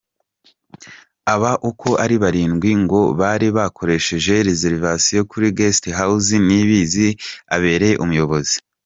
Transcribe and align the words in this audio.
Aba 1.33 1.51
uko 1.69 1.89
ari 2.03 2.15
barindwi 2.23 2.71
ngo 2.83 3.01
bari 3.19 3.47
bakoresheje 3.57 4.33
reservation 4.49 5.23
kuri 5.31 5.47
Guest 5.57 5.83
House 5.99 6.31
Niyibizi 6.47 7.07
abereye 7.55 7.95
umuyobozi. 8.05 8.57